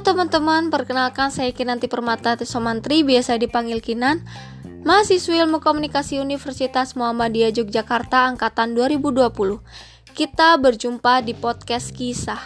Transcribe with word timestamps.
Teman-teman, 0.00 0.72
perkenalkan 0.72 1.28
saya 1.28 1.52
Kinanti 1.52 1.84
Permata 1.84 2.32
Tesomantri, 2.32 3.04
biasa 3.04 3.36
dipanggil 3.36 3.84
Kinan. 3.84 4.24
Mahasiswi 4.80 5.36
Ilmu 5.44 5.60
Komunikasi 5.60 6.16
Universitas 6.24 6.96
Muhammadiyah 6.96 7.52
Yogyakarta 7.52 8.24
angkatan 8.32 8.72
2020. 8.72 9.60
Kita 10.16 10.56
berjumpa 10.56 11.20
di 11.20 11.36
podcast 11.36 11.92
kisah 11.92 12.40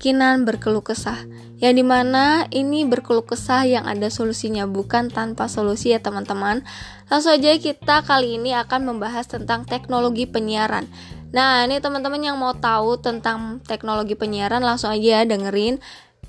Kinan 0.00 0.48
berkeluh 0.48 0.80
kesah. 0.80 1.28
Yang 1.60 1.74
di 1.80 1.84
mana 1.84 2.48
ini 2.48 2.88
berkeluh 2.88 3.28
kesah 3.28 3.68
yang 3.68 3.84
ada 3.84 4.08
solusinya 4.08 4.64
bukan 4.64 5.12
tanpa 5.12 5.44
solusi 5.44 5.92
ya 5.92 6.00
teman-teman. 6.00 6.64
Langsung 7.12 7.36
aja 7.36 7.52
kita 7.60 8.00
kali 8.00 8.40
ini 8.40 8.56
akan 8.56 8.80
membahas 8.90 9.28
tentang 9.28 9.68
teknologi 9.68 10.24
penyiaran. 10.24 10.88
Nah, 11.34 11.66
ini 11.66 11.82
teman-teman 11.82 12.22
yang 12.22 12.38
mau 12.38 12.54
tahu 12.54 12.96
tentang 13.02 13.58
teknologi 13.66 14.14
penyiaran 14.14 14.62
langsung 14.62 14.94
aja 14.94 15.26
dengerin 15.26 15.82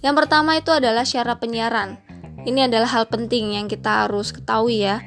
yang 0.03 0.15
pertama 0.17 0.57
itu 0.59 0.71
adalah 0.71 1.07
syarat 1.07 1.39
penyiaran. 1.39 2.01
Ini 2.45 2.69
adalah 2.69 2.89
hal 2.91 3.05
penting 3.09 3.57
yang 3.57 3.65
kita 3.65 4.05
harus 4.05 4.29
ketahui 4.29 4.85
ya. 4.85 5.01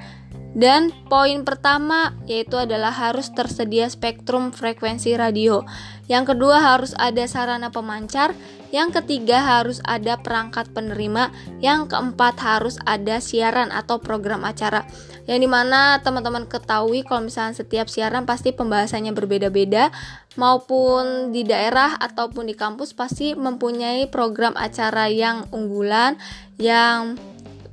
Dan 0.57 0.91
poin 1.13 1.45
pertama 1.45 2.17
yaitu 2.25 2.57
adalah 2.57 2.91
harus 2.91 3.29
tersedia 3.33 3.87
spektrum 3.93 4.51
frekuensi 4.51 5.13
radio. 5.15 5.65
Yang 6.09 6.35
kedua 6.35 6.65
harus 6.65 6.97
ada 6.97 7.29
sarana 7.29 7.69
pemancar, 7.69 8.33
yang 8.73 8.89
ketiga 8.89 9.45
harus 9.45 9.81
ada 9.85 10.17
perangkat 10.21 10.73
penerima, 10.73 11.29
yang 11.61 11.85
keempat 11.85 12.41
harus 12.41 12.81
ada 12.89 13.21
siaran 13.21 13.69
atau 13.69 14.01
program 14.01 14.45
acara. 14.45 14.89
Yang 15.29 15.39
di 15.45 15.49
mana 15.53 16.01
teman-teman 16.01 16.49
ketahui 16.49 17.05
kalau 17.05 17.29
misalnya 17.29 17.61
setiap 17.61 17.93
siaran 17.93 18.25
pasti 18.25 18.57
pembahasannya 18.57 19.13
berbeda-beda, 19.13 19.93
maupun 20.41 21.29
di 21.29 21.45
daerah 21.45 22.01
ataupun 22.01 22.49
di 22.49 22.57
kampus 22.57 22.97
pasti 22.97 23.37
mempunyai 23.37 24.09
program 24.09 24.57
acara 24.57 25.13
yang 25.13 25.45
unggulan, 25.53 26.17
yang 26.57 27.21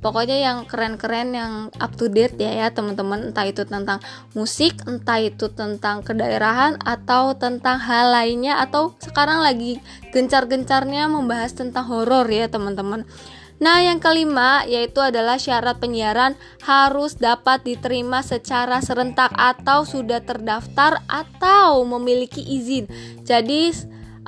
pokoknya 0.00 0.38
yang 0.38 0.58
keren-keren 0.68 1.32
yang 1.32 1.52
up 1.76 1.92
to 1.96 2.06
date 2.06 2.36
ya 2.36 2.52
ya 2.52 2.66
teman-teman 2.72 3.32
entah 3.32 3.46
itu 3.48 3.64
tentang 3.64 3.98
musik 4.36 4.76
entah 4.84 5.20
itu 5.20 5.48
tentang 5.52 6.04
kedaerahan 6.04 6.78
atau 6.82 7.34
tentang 7.34 7.80
hal 7.80 8.12
lainnya 8.12 8.60
atau 8.60 8.94
sekarang 9.02 9.40
lagi 9.40 9.80
gencar-gencarnya 10.12 11.08
membahas 11.08 11.56
tentang 11.56 11.88
horor 11.88 12.28
ya 12.28 12.46
teman-teman 12.50 13.08
Nah, 13.56 13.80
yang 13.80 14.04
kelima 14.04 14.68
yaitu 14.68 15.00
adalah 15.00 15.40
syarat 15.40 15.80
penyiaran 15.80 16.36
harus 16.60 17.16
dapat 17.16 17.64
diterima 17.64 18.20
secara 18.20 18.84
serentak 18.84 19.32
atau 19.32 19.88
sudah 19.88 20.20
terdaftar 20.20 21.00
atau 21.08 21.80
memiliki 21.88 22.44
izin. 22.44 22.84
Jadi, 23.24 23.72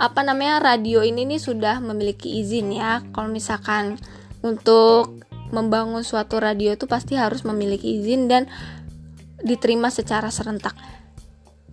apa 0.01 0.25
namanya 0.25 0.73
radio 0.73 1.05
ini 1.05 1.29
nih 1.29 1.43
sudah 1.45 1.77
memiliki 1.85 2.41
izin 2.41 2.73
ya. 2.73 3.05
Kalau 3.13 3.29
misalkan 3.29 4.01
untuk 4.41 5.28
membangun 5.51 6.05
suatu 6.05 6.39
radio 6.39 6.75
itu 6.75 6.85
pasti 6.89 7.17
harus 7.17 7.45
memiliki 7.45 8.01
izin 8.01 8.29
dan 8.29 8.47
diterima 9.43 9.89
secara 9.91 10.29
serentak. 10.33 10.75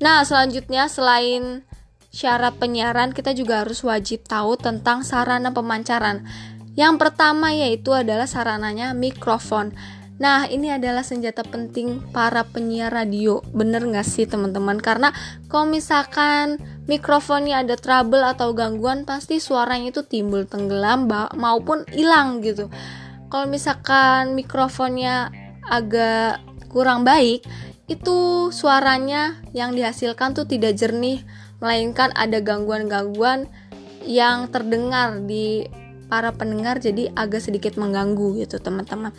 Nah, 0.02 0.22
selanjutnya 0.28 0.92
selain 0.92 1.64
syarat 2.12 2.56
penyiaran, 2.60 3.16
kita 3.16 3.32
juga 3.32 3.64
harus 3.64 3.80
wajib 3.84 4.28
tahu 4.28 4.60
tentang 4.60 5.04
sarana 5.08 5.56
pemancaran. 5.56 6.28
Yang 6.76 6.96
pertama 7.00 7.56
yaitu 7.56 7.96
adalah 7.96 8.28
sarananya 8.28 8.92
mikrofon. 8.92 9.72
Nah, 10.16 10.48
ini 10.48 10.72
adalah 10.72 11.04
senjata 11.04 11.44
penting 11.44 12.00
para 12.16 12.48
penyiar 12.48 12.92
radio. 12.92 13.44
Bener 13.52 13.84
nggak 13.84 14.08
sih 14.08 14.24
teman-teman? 14.24 14.80
Karena 14.80 15.12
kalau 15.52 15.68
misalkan 15.68 16.56
mikrofonnya 16.88 17.64
ada 17.64 17.76
trouble 17.76 18.24
atau 18.24 18.56
gangguan, 18.56 19.04
pasti 19.04 19.44
suaranya 19.44 19.92
itu 19.92 20.08
timbul 20.08 20.48
tenggelam 20.48 21.08
maupun 21.36 21.84
hilang 21.92 22.40
gitu 22.40 22.72
kalau 23.30 23.50
misalkan 23.50 24.38
mikrofonnya 24.38 25.34
agak 25.66 26.42
kurang 26.70 27.08
baik 27.08 27.42
itu 27.86 28.50
suaranya 28.50 29.38
yang 29.54 29.78
dihasilkan 29.78 30.34
tuh 30.34 30.50
tidak 30.50 30.74
jernih 30.74 31.22
melainkan 31.62 32.10
ada 32.18 32.42
gangguan-gangguan 32.42 33.46
yang 34.06 34.50
terdengar 34.50 35.22
di 35.26 35.66
para 36.06 36.34
pendengar 36.34 36.78
jadi 36.78 37.10
agak 37.18 37.42
sedikit 37.42 37.78
mengganggu 37.82 38.38
gitu 38.46 38.62
teman-teman. 38.62 39.14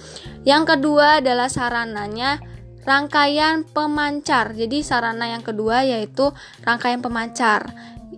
Yang 0.46 0.76
kedua 0.76 1.18
adalah 1.18 1.50
sarananya 1.50 2.38
rangkaian 2.86 3.66
pemancar. 3.66 4.54
Jadi 4.54 4.86
sarana 4.86 5.34
yang 5.34 5.42
kedua 5.42 5.82
yaitu 5.82 6.30
rangkaian 6.62 7.02
pemancar. 7.02 7.74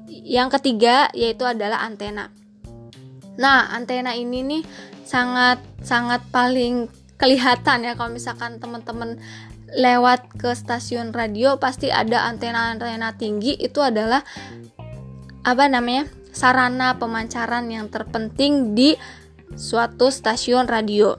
Yang 0.08 0.60
ketiga 0.60 1.08
yaitu 1.16 1.48
adalah 1.48 1.80
antena. 1.80 2.28
Nah, 3.38 3.70
antena 3.70 4.18
ini 4.18 4.42
nih 4.42 4.62
sangat 5.06 5.62
sangat 5.86 6.26
paling 6.34 6.90
kelihatan 7.16 7.86
ya. 7.86 7.94
Kalau 7.94 8.10
misalkan 8.10 8.58
teman-teman 8.58 9.22
lewat 9.72 10.26
ke 10.34 10.50
stasiun 10.52 11.14
radio 11.14 11.56
pasti 11.62 11.88
ada 11.88 12.26
antena-antena 12.26 13.14
tinggi. 13.14 13.54
Itu 13.54 13.78
adalah 13.80 14.26
apa 15.46 15.64
namanya 15.70 16.10
sarana 16.34 16.98
pemancaran 16.98 17.70
yang 17.70 17.86
terpenting 17.88 18.74
di 18.74 18.98
suatu 19.54 20.10
stasiun 20.10 20.66
radio. 20.66 21.14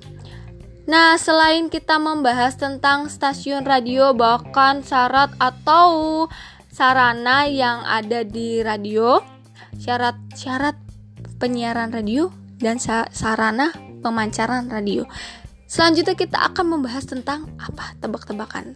Nah, 0.90 1.22
selain 1.22 1.70
kita 1.70 2.02
membahas 2.02 2.58
tentang 2.58 3.14
stasiun 3.14 3.62
radio 3.62 4.10
bahkan 4.18 4.82
syarat 4.82 5.30
atau 5.38 6.26
sarana 6.74 7.46
yang 7.46 7.86
ada 7.86 8.26
di 8.26 8.66
radio, 8.66 9.22
syarat-syarat 9.78 10.89
penyiaran 11.40 11.96
radio 11.96 12.30
dan 12.60 12.78
sarana 13.10 13.72
pemancaran 14.04 14.68
radio. 14.68 15.08
Selanjutnya 15.70 16.20
kita 16.20 16.38
akan 16.52 16.78
membahas 16.78 17.08
tentang 17.08 17.48
apa? 17.56 17.96
Tebak-tebakan. 18.04 18.76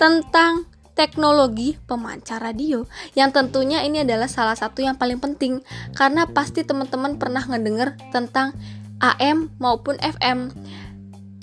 Tentang 0.00 0.64
teknologi 0.92 1.76
pemancar 1.88 2.40
radio 2.40 2.84
yang 3.16 3.32
tentunya 3.32 3.80
ini 3.84 4.04
adalah 4.04 4.28
salah 4.28 4.56
satu 4.56 4.84
yang 4.84 4.96
paling 4.96 5.18
penting 5.18 5.64
karena 5.96 6.28
pasti 6.28 6.64
teman-teman 6.64 7.16
pernah 7.16 7.44
ngedenger 7.44 7.96
tentang 8.12 8.56
AM 9.00 9.50
maupun 9.58 9.98
FM. 9.98 10.52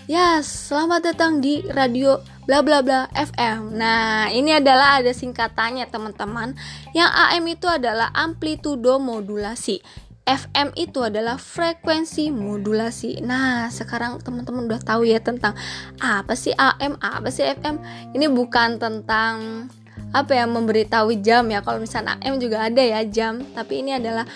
Ya, 0.10 0.42
selamat 0.42 1.14
datang 1.14 1.38
di 1.38 1.62
radio 1.70 2.18
bla 2.50 2.66
bla 2.66 2.82
bla 2.82 3.06
FM. 3.14 3.78
Nah, 3.78 4.34
ini 4.34 4.58
adalah 4.58 4.98
ada 4.98 5.14
singkatannya 5.14 5.86
teman-teman. 5.86 6.58
Yang 6.98 7.12
AM 7.14 7.46
itu 7.46 7.68
adalah 7.70 8.10
amplitudo 8.18 8.98
modulasi 8.98 10.09
FM 10.30 10.78
itu 10.78 11.02
adalah 11.02 11.42
frekuensi 11.42 12.30
modulasi. 12.30 13.26
Nah, 13.26 13.74
sekarang 13.74 14.22
teman-teman 14.22 14.70
udah 14.70 14.78
tahu 14.78 15.10
ya 15.10 15.18
tentang 15.18 15.58
apa 15.98 16.38
sih 16.38 16.54
AM, 16.54 17.02
apa 17.02 17.34
sih 17.34 17.50
FM. 17.50 17.82
Ini 18.14 18.30
bukan 18.30 18.78
tentang 18.78 19.66
apa 20.14 20.32
ya 20.38 20.46
memberitahu 20.46 21.18
jam 21.26 21.50
ya. 21.50 21.66
Kalau 21.66 21.82
misalnya 21.82 22.22
AM 22.22 22.38
juga 22.38 22.70
ada 22.70 22.78
ya 22.78 23.02
jam, 23.10 23.42
tapi 23.58 23.82
ini 23.82 23.98
adalah 23.98 24.30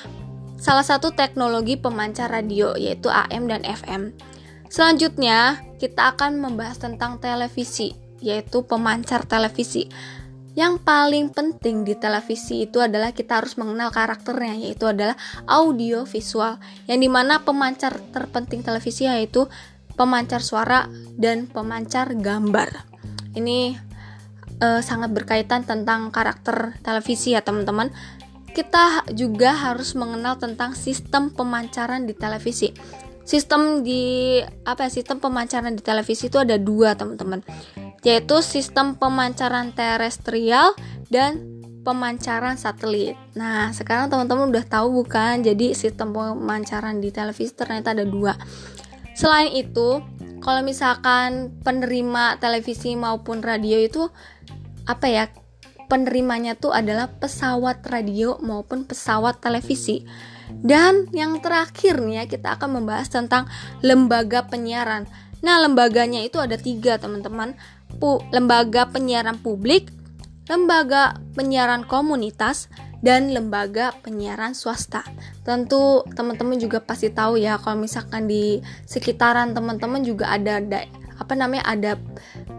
salah 0.58 0.81
satu 0.81 1.14
teknologi 1.14 1.78
pemancar 1.78 2.34
radio 2.34 2.74
yaitu 2.74 3.14
AM 3.14 3.46
dan 3.46 3.62
FM. 3.62 4.18
Selanjutnya, 4.74 5.62
kita 5.78 6.18
akan 6.18 6.42
membahas 6.42 6.81
tentang 6.81 7.22
televisi, 7.22 7.94
yaitu 8.18 8.66
pemancar 8.66 9.30
televisi. 9.30 9.94
Yang 10.53 10.86
paling 10.86 11.34
penting 11.34 11.81
di 11.81 11.97
televisi 11.97 12.69
itu 12.69 12.78
adalah 12.78 13.09
kita 13.09 13.41
harus 13.41 13.58
mengenal 13.58 13.90
karakternya 13.90 14.53
yaitu 14.53 14.86
adalah 14.86 15.18
audio 15.50 16.06
visual 16.06 16.62
yang 16.86 17.02
di 17.02 17.09
mana 17.09 17.41
pemancar 17.41 17.97
terpenting 18.14 18.62
televisi 18.62 19.09
yaitu 19.09 19.50
pemancar 19.97 20.46
suara 20.46 20.86
dan 21.18 21.50
pemancar 21.50 22.13
gambar. 22.13 22.86
Ini 23.34 23.74
uh, 24.62 24.81
sangat 24.86 25.09
berkaitan 25.09 25.66
tentang 25.66 26.13
karakter 26.13 26.78
televisi 26.86 27.34
ya 27.34 27.42
teman-teman. 27.42 27.89
Kita 28.54 29.10
juga 29.10 29.57
harus 29.57 29.98
mengenal 29.98 30.38
tentang 30.38 30.77
sistem 30.77 31.33
pemancaran 31.33 32.06
di 32.06 32.13
televisi. 32.13 32.69
Sistem 33.25 33.81
di 33.81 34.38
apa 34.69 34.86
ya? 34.86 34.89
Sistem 34.94 35.18
pemancaran 35.18 35.74
di 35.74 35.81
televisi 35.81 36.30
itu 36.30 36.38
ada 36.38 36.62
dua 36.62 36.94
teman-teman 36.94 37.42
yaitu 38.03 38.44
sistem 38.44 39.00
pemancaran 39.00 39.71
terestrial 39.71 40.75
dan 41.07 41.53
pemancaran 41.83 42.55
satelit. 42.55 43.19
Nah, 43.35 43.71
sekarang 43.75 44.07
teman-teman 44.07 44.51
udah 44.51 44.63
tahu 44.63 45.03
bukan? 45.03 45.44
Jadi 45.44 45.75
sistem 45.75 46.15
pemancaran 46.15 47.03
di 47.03 47.11
televisi 47.11 47.51
ternyata 47.51 47.91
ada 47.91 48.07
dua. 48.07 48.35
Selain 49.13 49.51
itu, 49.51 50.00
kalau 50.39 50.61
misalkan 50.63 51.53
penerima 51.61 52.39
televisi 52.39 52.95
maupun 52.95 53.44
radio 53.44 53.77
itu 53.77 54.07
apa 54.88 55.07
ya? 55.11 55.25
Penerimanya 55.83 56.57
tuh 56.57 56.73
adalah 56.73 57.11
pesawat 57.11 57.83
radio 57.85 58.39
maupun 58.39 58.88
pesawat 58.88 59.44
televisi. 59.44 60.07
Dan 60.50 61.11
yang 61.11 61.44
terakhir 61.44 62.00
nih 62.00 62.15
ya, 62.15 62.25
kita 62.25 62.57
akan 62.57 62.81
membahas 62.81 63.11
tentang 63.11 63.45
lembaga 63.83 64.47
penyiaran. 64.47 65.05
Nah, 65.44 65.59
lembaganya 65.59 66.23
itu 66.23 66.39
ada 66.39 66.55
tiga, 66.55 66.95
teman-teman 66.95 67.53
pu 67.98 68.22
lembaga 68.34 68.90
penyiaran 68.90 69.40
publik, 69.42 69.90
lembaga 70.48 71.18
penyiaran 71.38 71.86
komunitas, 71.88 72.68
dan 73.04 73.36
lembaga 73.36 73.92
penyiaran 74.00 74.56
swasta. 74.56 75.04
Tentu 75.44 76.07
teman-teman 76.16 76.56
juga 76.56 76.80
pasti 76.80 77.12
tahu 77.12 77.36
ya 77.36 77.60
kalau 77.60 77.84
misalkan 77.84 78.31
di 78.31 78.63
sekitaran 78.88 79.51
teman-teman 79.51 80.07
juga 80.07 80.31
ada 80.31 80.63
da 80.63 80.88
apa 81.19 81.34
namanya 81.36 81.68
ada 81.68 81.92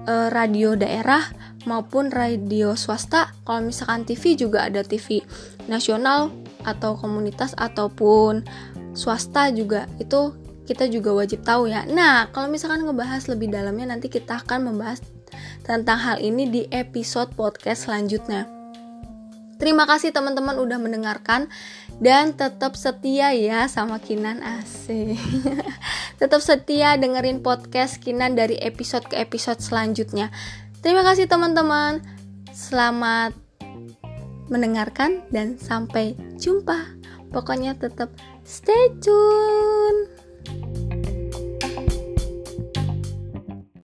e, 0.04 0.14
radio 0.30 0.76
daerah 0.76 1.24
maupun 1.64 2.12
radio 2.12 2.76
swasta. 2.76 3.32
Kalau 3.48 3.64
misalkan 3.64 4.04
TV 4.04 4.36
juga 4.36 4.68
ada 4.68 4.84
TV 4.84 5.24
nasional 5.64 6.28
atau 6.68 6.92
komunitas 7.00 7.56
ataupun 7.56 8.44
swasta 8.92 9.48
juga 9.48 9.88
itu 9.96 10.36
kita 10.68 10.88
juga 10.92 11.12
wajib 11.12 11.44
tahu 11.44 11.68
ya. 11.68 11.84
Nah, 11.88 12.32
kalau 12.32 12.48
misalkan 12.48 12.84
ngebahas 12.84 13.28
lebih 13.28 13.52
dalamnya 13.52 13.96
nanti 13.96 14.08
kita 14.08 14.44
akan 14.44 14.72
membahas 14.72 15.00
tentang 15.64 15.96
hal 15.96 16.16
ini 16.20 16.46
di 16.46 16.62
episode 16.68 17.32
podcast 17.32 17.88
selanjutnya. 17.88 18.46
Terima 19.56 19.88
kasih 19.88 20.12
teman-teman 20.12 20.60
udah 20.60 20.76
mendengarkan 20.76 21.48
dan 22.02 22.36
tetap 22.36 22.76
setia 22.76 23.32
ya 23.32 23.64
sama 23.64 23.96
Kinan 23.96 24.44
AC. 24.44 25.16
tetap 26.20 26.44
setia 26.44 27.00
dengerin 27.00 27.40
podcast 27.40 27.96
Kinan 28.02 28.36
dari 28.36 28.60
episode 28.60 29.08
ke 29.08 29.16
episode 29.16 29.64
selanjutnya. 29.64 30.28
Terima 30.84 31.00
kasih 31.00 31.24
teman-teman. 31.24 32.04
Selamat 32.52 33.32
mendengarkan 34.52 35.24
dan 35.32 35.56
sampai 35.56 36.12
jumpa. 36.36 36.92
Pokoknya 37.32 37.74
tetap 37.74 38.12
stay 38.44 38.92
tune. 39.00 40.13